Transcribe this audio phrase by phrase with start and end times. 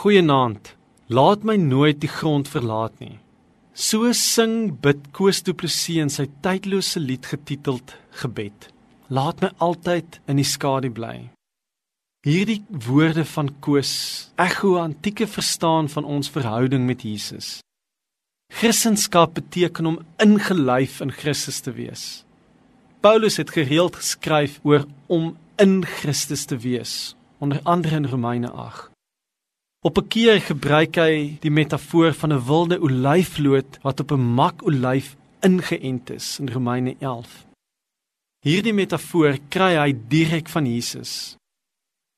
[0.00, 0.70] Goeienaand.
[1.12, 3.18] Laat my nooit die grond verlaat nie.
[3.76, 7.92] So sing bid Koos Du Plessis in sy tydlose lied getiteld
[8.22, 8.70] Gebed.
[9.12, 11.28] Laat my altyd in die skadu bly.
[12.24, 13.92] Hierdie woorde van Koos
[14.40, 17.58] ekho antieke verstaan van ons verhouding met Jesus.
[18.56, 22.24] Christendom beteken om ingelyf in Christus te wees.
[23.04, 28.89] Paulus het gereeld geskryf oor om in Christus te wees, onder andere in Romeine 8.
[29.82, 34.62] Op 'n keer gebruik hy die metafoor van 'n wilde olyfloot wat op 'n mak
[34.62, 37.46] olyf ingeënt is in Romeine 11.
[38.44, 41.36] Hierdie metafoor kry hy direk van Jesus.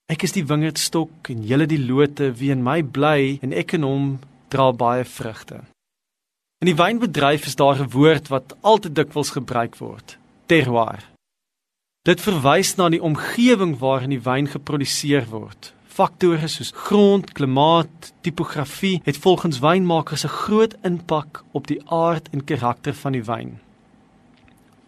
[0.06, 3.82] Ek is die wingerdstok en julle die lote wie in my bly en ek in
[3.82, 4.18] hom
[4.48, 5.60] dra baie vrugte.
[6.59, 11.04] In die wynbedryf is daar 'n woord wat altyd dikwels gebruik word: terroir.
[12.02, 19.01] Dit verwys na die omgewing waarin die wyn geproduseer word, Faktore soos grond, klimaat, tipografie
[19.05, 23.59] het volgens wynmakers 'n groot impak op die aard en karakter van die wyn.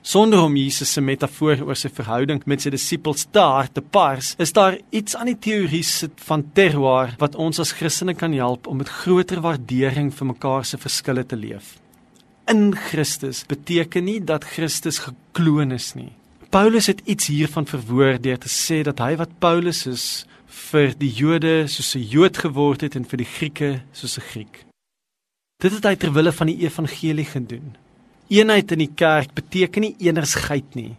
[0.03, 4.35] Sonder om Jesus se metafoor oor sy verhouding met sy disippels te hard te pars,
[4.39, 5.85] is daar iets aan die teorie
[6.17, 10.77] van terroir wat ons as Christene kan help om met groter waardering vir mekaar se
[10.77, 11.79] verskille te leef.
[12.47, 16.13] In Christus beteken nie dat Christus gekloon is nie.
[16.51, 21.11] Paulus het iets hiervan verwoord deur te sê dat hy wat Paulus is, vir die
[21.11, 24.65] Jode soos 'n Jood geword het en vir die Grieke soos 'n Griek.
[25.59, 27.77] Dit het hy ter wille van die evangelie gedoen.
[28.29, 30.97] Eenheid in die kerk beteken nie eenersheid nie.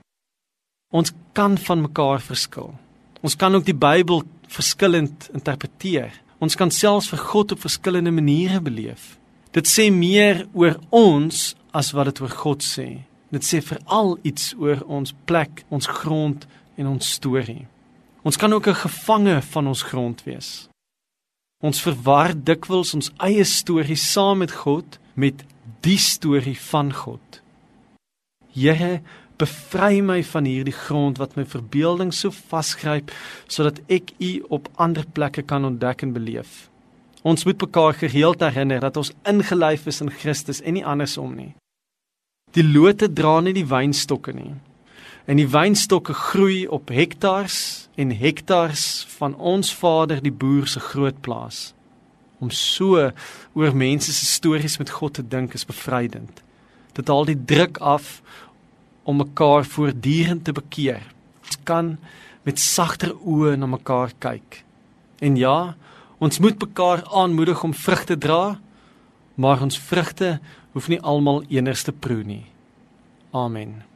[0.92, 2.74] Ons kan van mekaar verskil.
[3.22, 6.12] Ons kan ook die Bybel verskillend interpreteer.
[6.40, 9.18] Ons kan selfs vir God op verskillende maniere beleef.
[9.52, 13.02] Dit sê meer oor ons as wat dit oor God sê.
[13.32, 17.66] Dit sê veral iets oor ons plek, ons grond en ons storie.
[18.26, 20.68] Ons kan ook 'n gevange van ons grond wees.
[21.64, 25.44] Ons verwar dikwels ons eie storie saam met God met
[25.82, 27.42] die storie van God.
[28.52, 29.02] Here,
[29.38, 33.12] bevry my van hierdie grond wat my verbeelding so vasgryp
[33.48, 36.70] sodat ek U op ander plekke kan ontdek en beleef.
[37.22, 41.56] Ons moet mekaar gereeld herinner dat ons ingelyf is in Christus en nie andersom nie.
[42.52, 44.54] Die lote dra nie die wynstokke nie.
[45.26, 51.18] En die wynstokke groei op hektars en hektars van ons Vader die boer se groot
[51.26, 51.72] plaas.
[52.38, 53.10] Om so
[53.54, 56.44] oor mense se stories met God te dink is bevrydend.
[56.94, 58.22] Dit haal die druk af
[59.04, 61.02] om mekaar voortdurend te bekeer.
[61.42, 61.96] Ons kan
[62.46, 64.62] met sagter oë na mekaar kyk.
[65.26, 65.74] En ja,
[66.22, 68.60] ons moet mekaar aanmoedig om vrug te dra,
[69.36, 70.38] maar ons vrugte
[70.78, 72.46] hoef nie almal eners te proe nie.
[73.34, 73.95] Amen.